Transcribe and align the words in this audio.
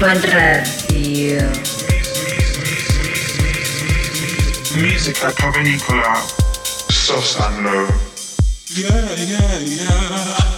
Music 0.00 0.32
Radio. 0.32 1.40
Music 4.80 5.24
at 5.24 5.34
Provenicola, 5.34 6.14
soft 6.88 7.40
and 7.40 7.64
low. 7.64 7.88
Yeah, 8.76 9.14
yeah, 9.16 9.58
yeah. 9.58 10.57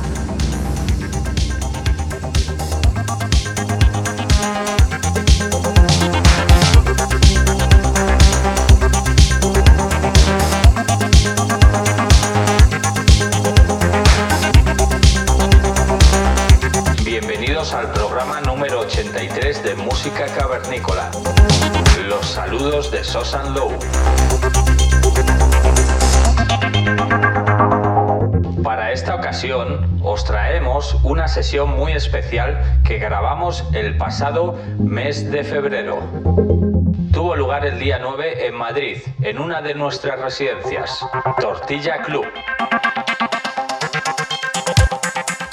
Para 28.63 28.91
esta 28.91 29.15
ocasión 29.15 29.99
os 30.03 30.23
traemos 30.25 30.95
una 31.03 31.27
sesión 31.27 31.71
muy 31.71 31.93
especial 31.93 32.61
que 32.85 32.99
grabamos 32.99 33.65
el 33.73 33.97
pasado 33.97 34.57
mes 34.77 35.31
de 35.31 35.43
febrero. 35.43 35.99
Tuvo 37.11 37.35
lugar 37.35 37.65
el 37.65 37.79
día 37.79 37.99
9 37.99 38.47
en 38.47 38.55
Madrid, 38.55 38.97
en 39.21 39.39
una 39.39 39.61
de 39.61 39.73
nuestras 39.73 40.19
residencias, 40.19 41.05
Tortilla 41.39 42.03
Club. 42.03 42.25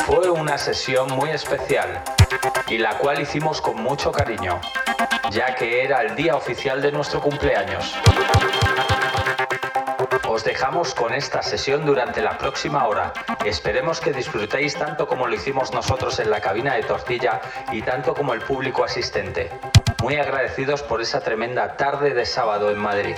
Fue 0.07 0.31
una 0.31 0.59
sesión 0.59 1.11
muy 1.17 1.31
especial 1.31 2.03
y 2.69 2.79
la 2.79 2.99
cual 2.99 3.21
hicimos 3.21 3.61
con 3.61 3.83
mucho 3.83 4.13
cariño, 4.13 4.61
ya 5.31 5.55
que 5.55 5.85
era 5.85 6.03
el 6.03 6.15
día 6.15 6.37
oficial 6.37 6.81
de 6.81 6.93
nuestro 6.93 7.21
cumpleaños. 7.21 7.95
Os 10.29 10.45
dejamos 10.45 10.95
con 10.95 11.13
esta 11.15 11.43
sesión 11.43 11.85
durante 11.85 12.23
la 12.23 12.39
próxima 12.39 12.87
hora. 12.87 13.13
Esperemos 13.45 14.01
que 14.01 14.13
disfrutéis 14.13 14.75
tanto 14.75 15.07
como 15.07 15.27
lo 15.27 15.35
hicimos 15.35 15.73
nosotros 15.73 16.19
en 16.21 16.31
la 16.31 16.41
cabina 16.41 16.75
de 16.75 16.83
tortilla 16.83 17.41
y 17.73 17.83
tanto 17.83 18.15
como 18.15 18.35
el 18.35 18.41
público 18.41 18.85
asistente. 18.85 19.51
Muy 20.03 20.17
agradecidos 20.17 20.83
por 20.83 21.01
esa 21.01 21.21
tremenda 21.21 21.77
tarde 21.77 22.15
de 22.15 22.25
sábado 22.25 22.71
en 22.71 22.79
Madrid. 22.79 23.17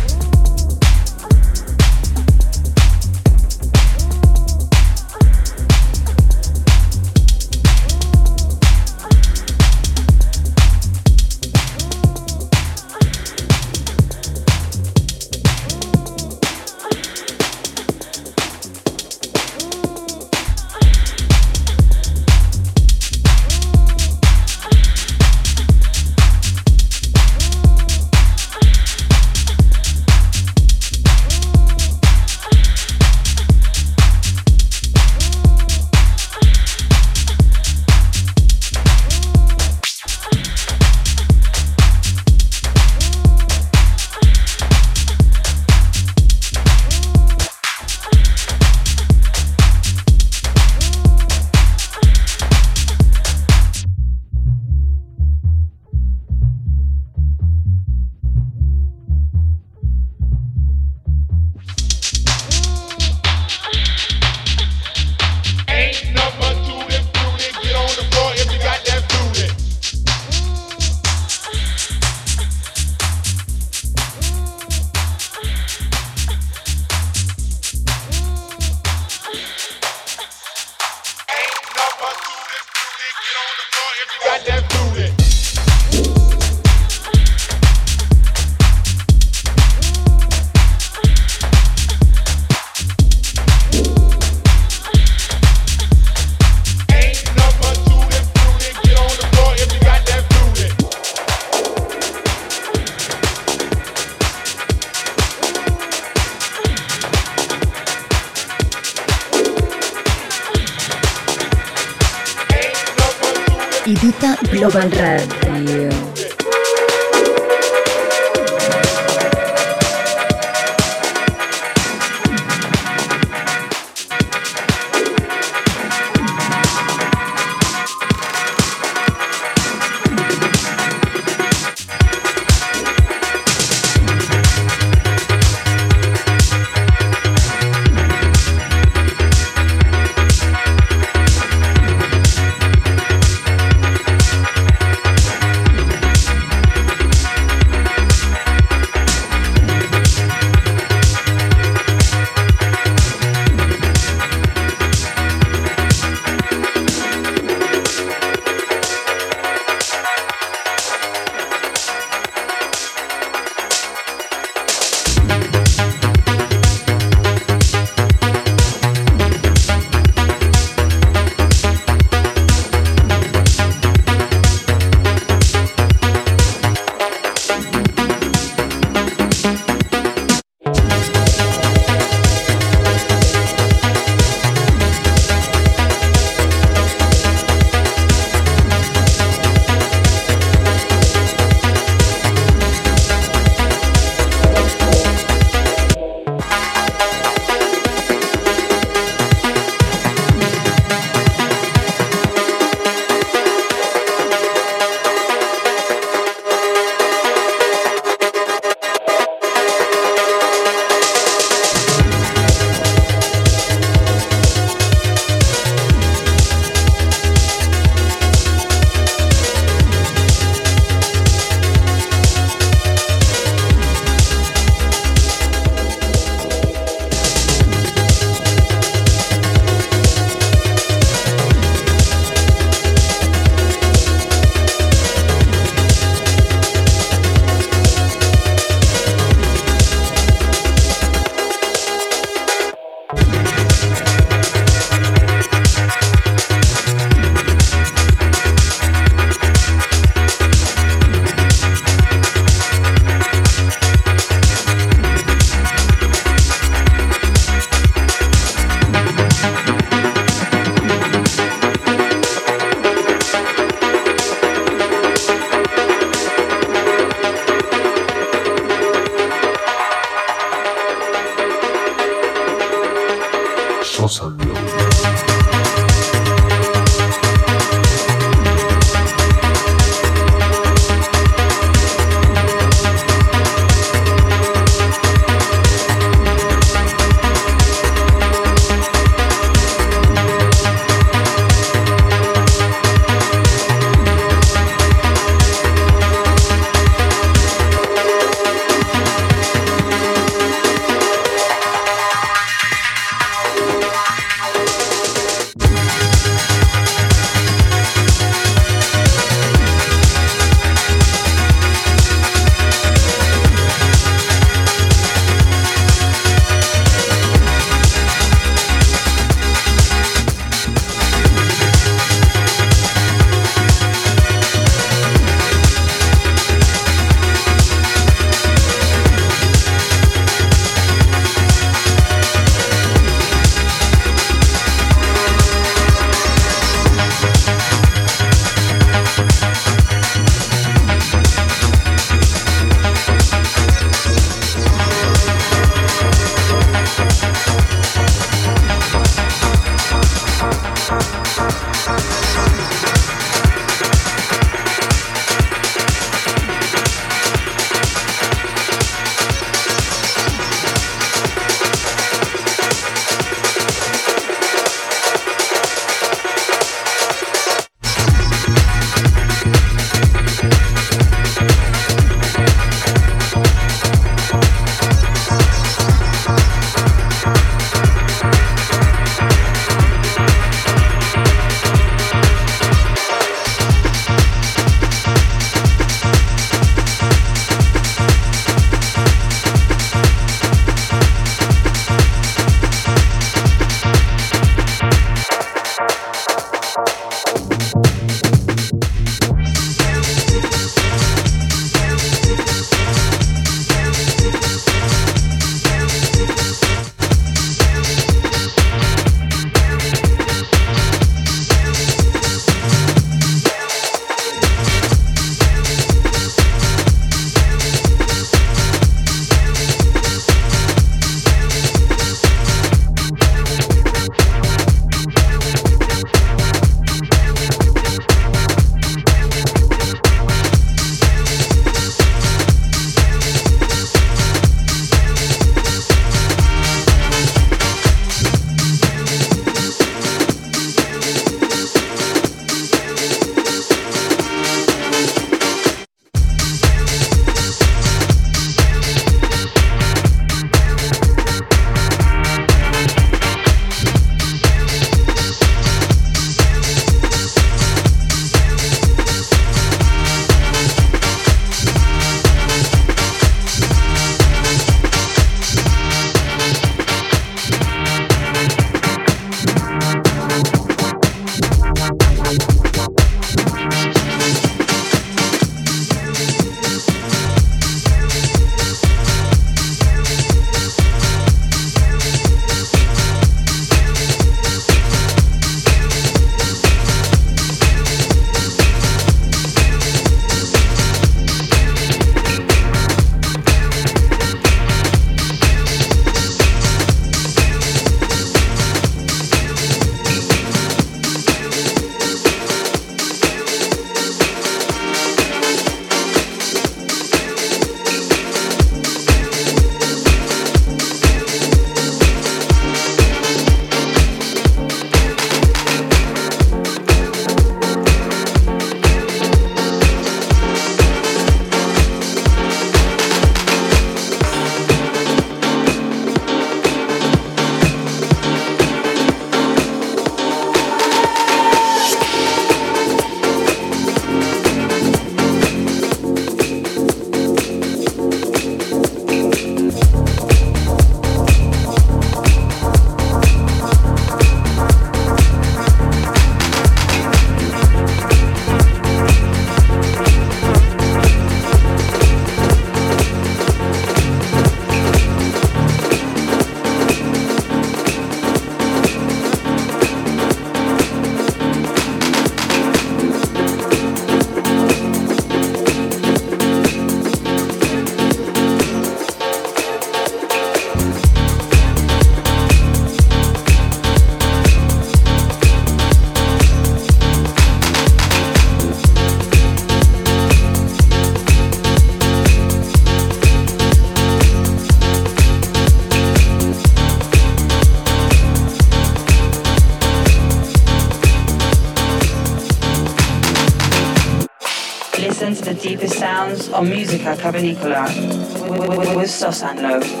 on 596.61 596.69
Musica 596.69 597.15
Cavernicola 597.15 597.87
with, 597.87 598.59
with, 598.59 598.77
with, 598.77 598.95
with 598.95 599.09
Sosanlo. 599.09 600.00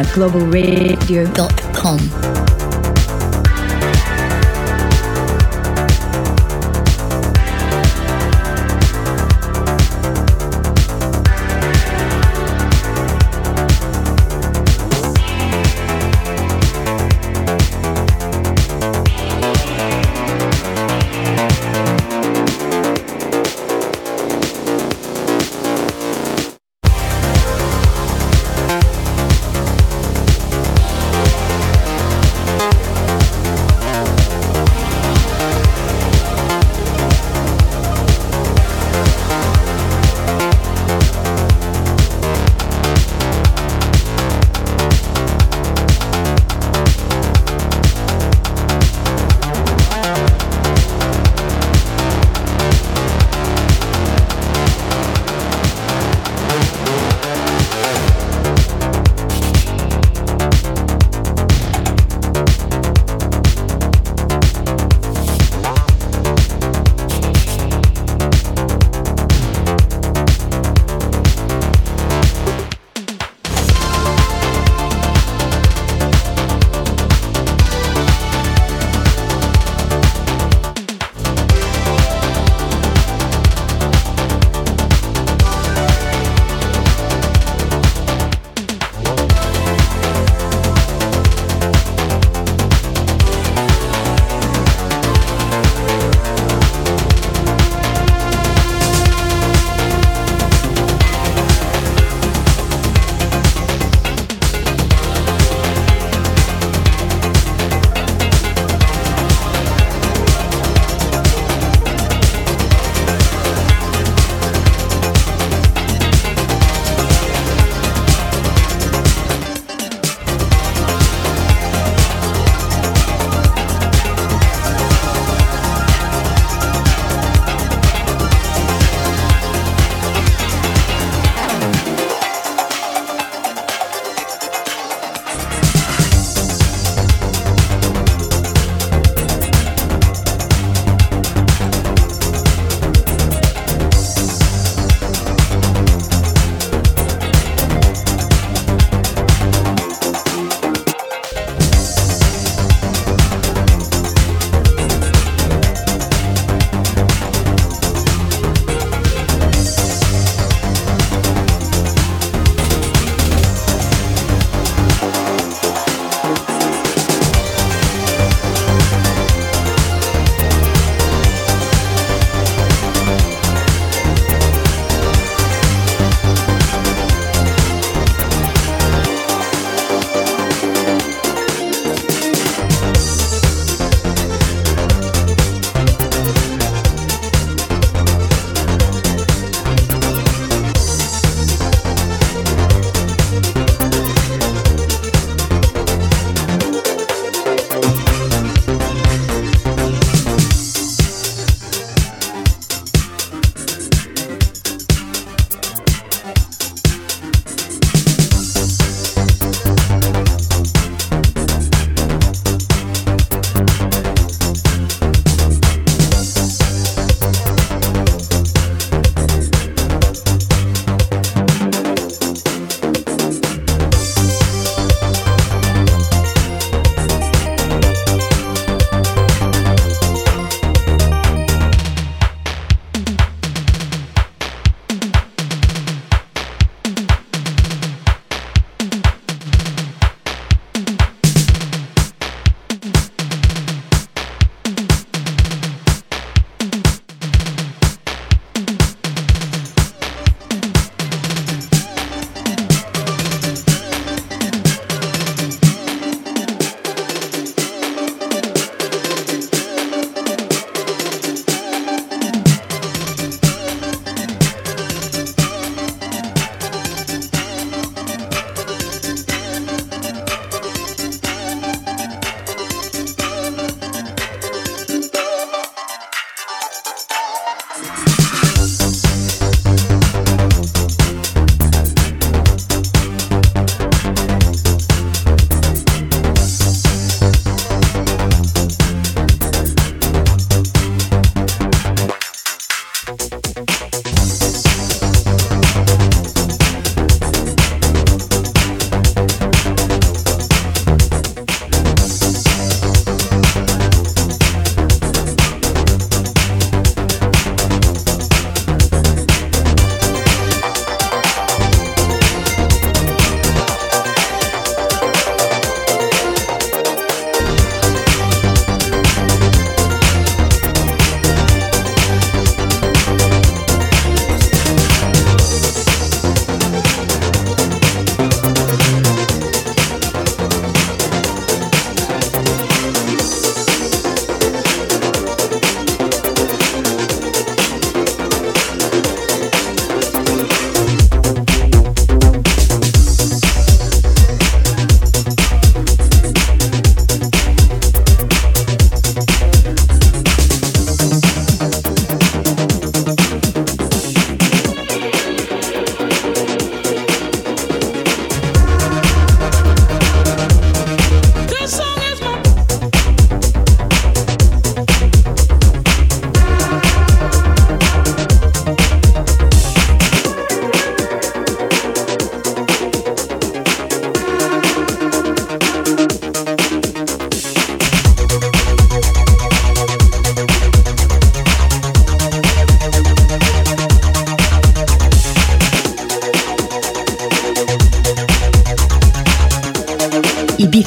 globalradio.com. 0.00 2.41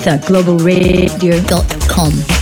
Uh, 0.06 0.20
Globalradio.com. 0.20 2.34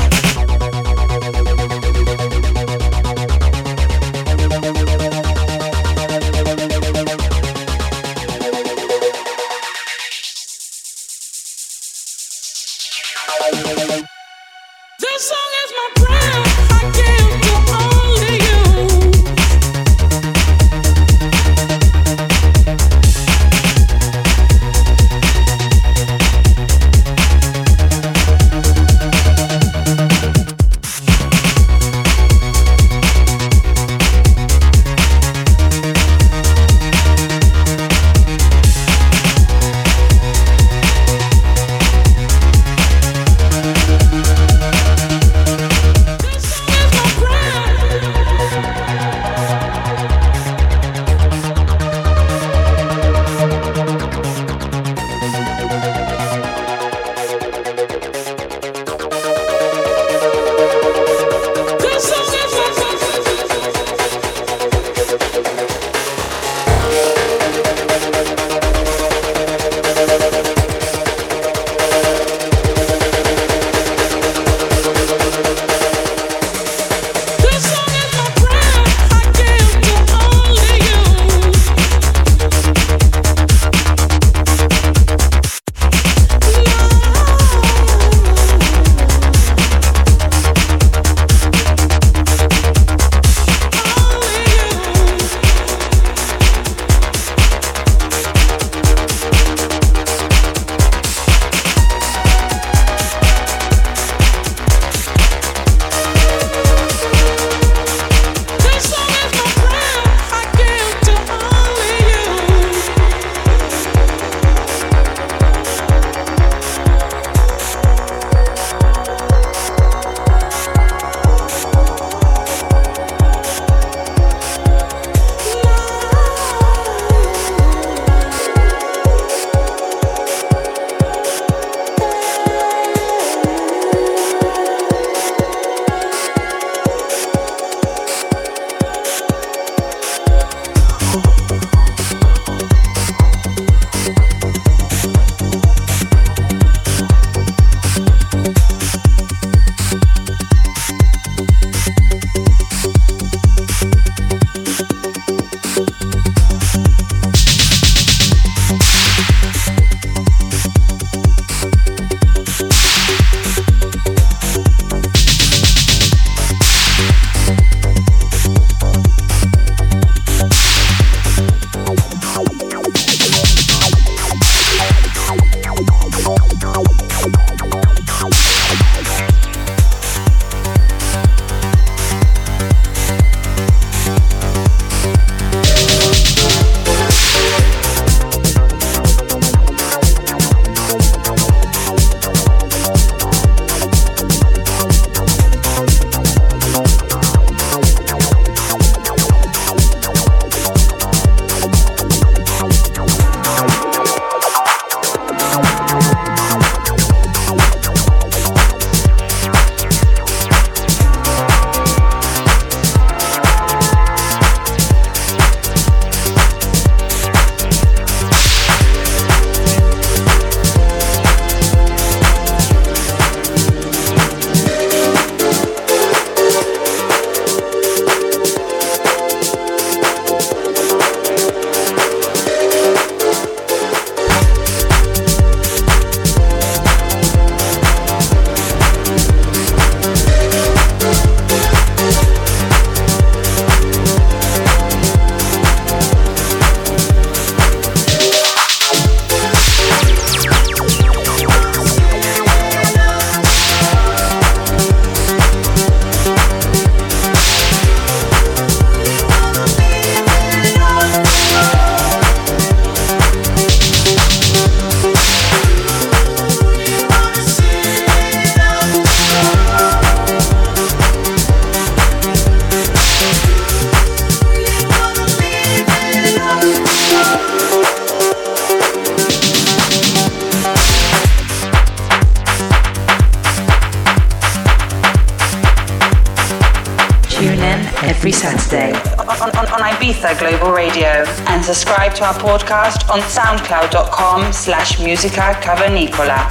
on 293.14 293.22
soundcloud.com 293.22 294.52
slash 294.52 295.00
musica 295.00 295.54
cavernicola. 295.62 296.43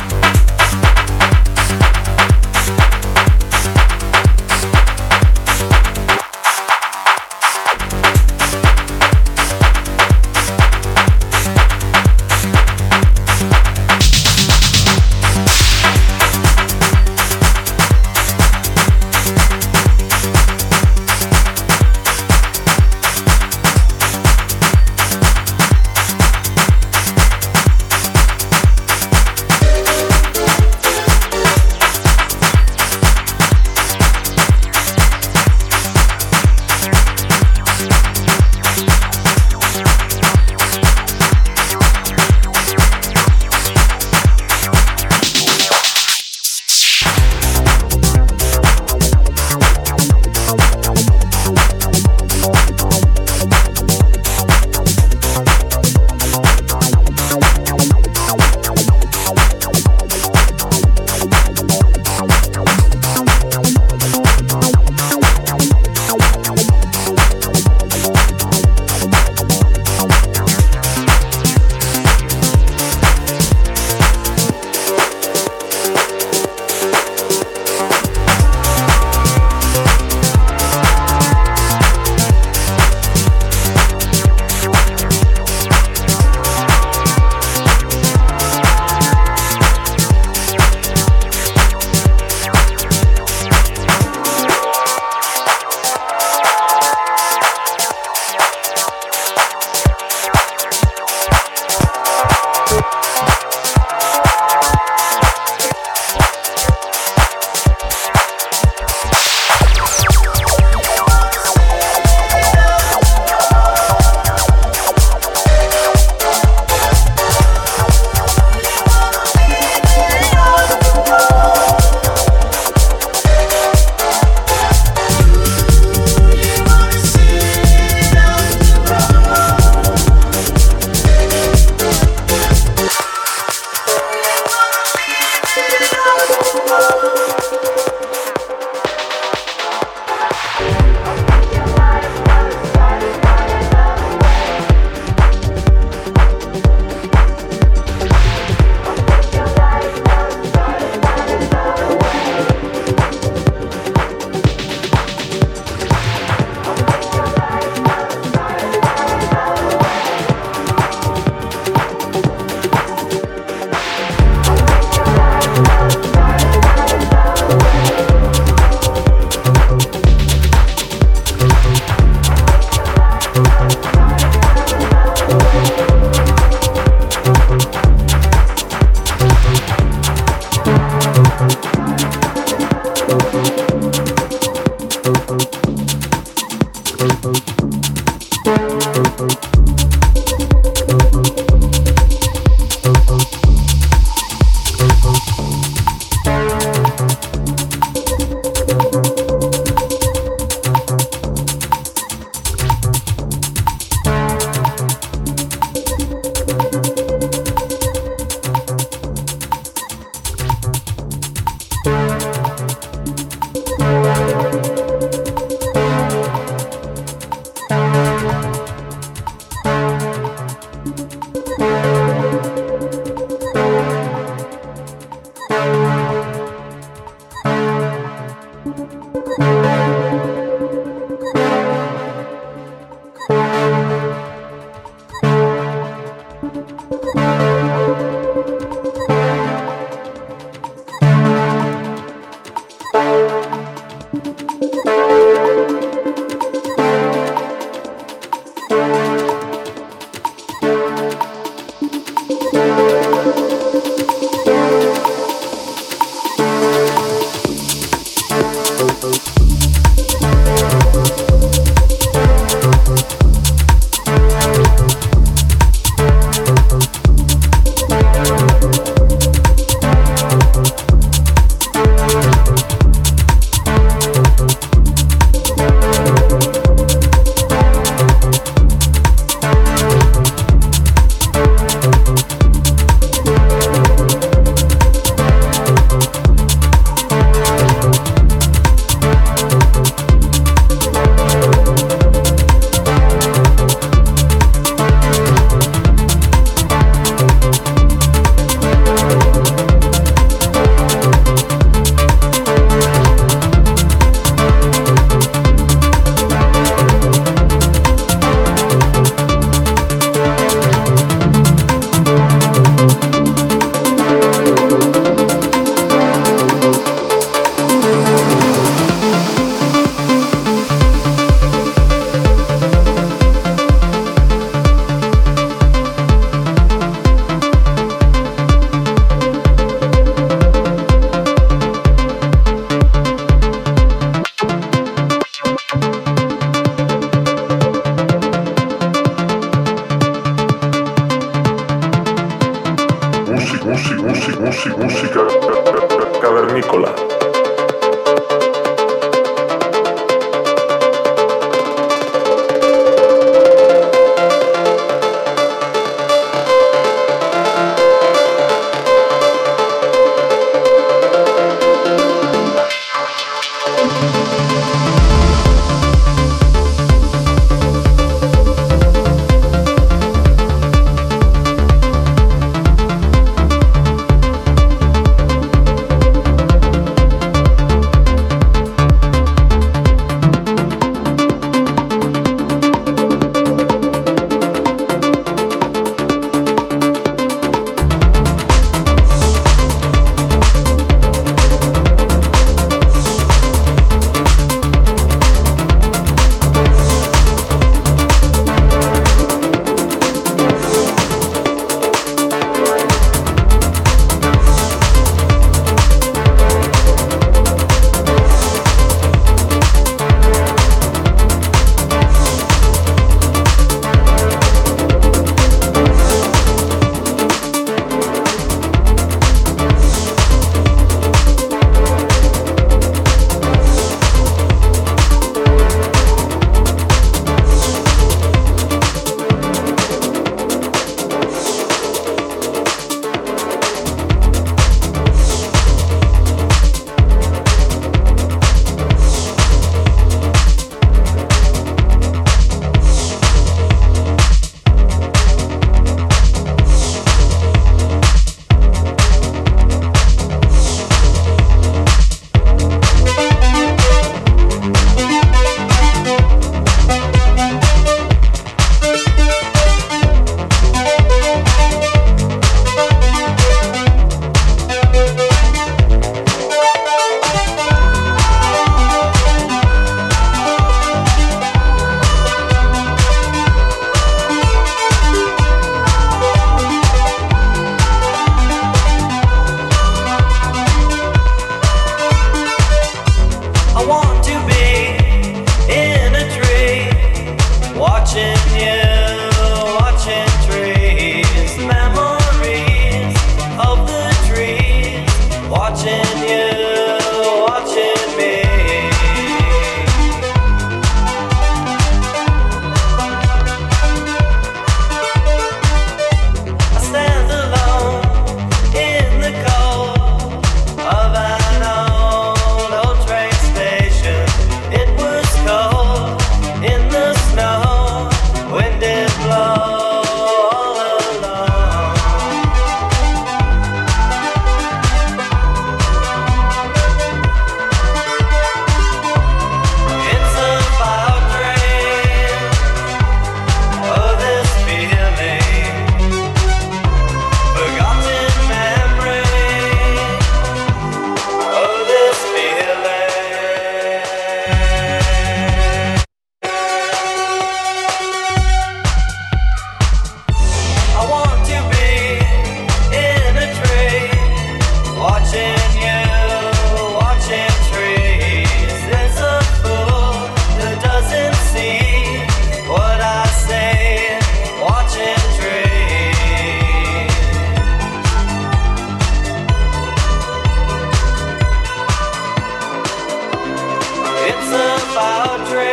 about 574.55 575.49
dreams. 575.49 575.72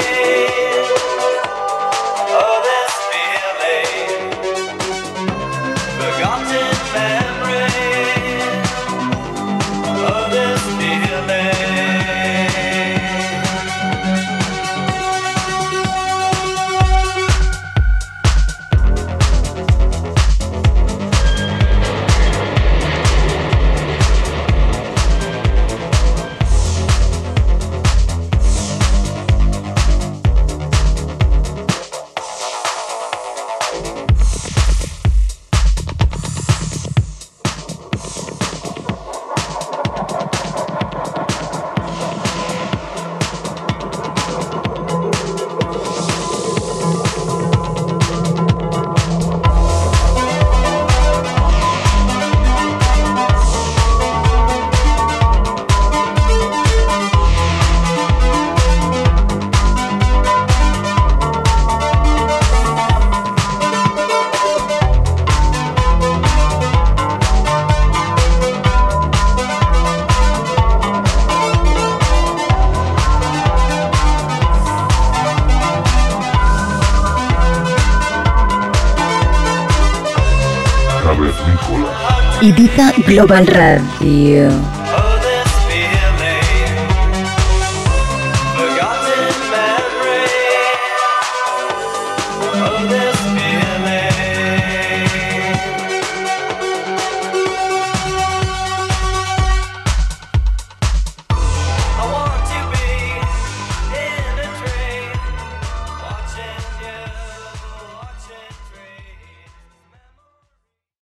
Global 83.20 83.46
Radio. 83.48 84.69